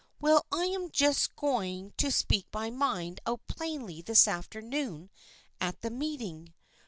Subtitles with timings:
[0.19, 5.11] Well, I am just going to speak my mind out plainly this afternoon
[5.59, 6.55] at the meeting.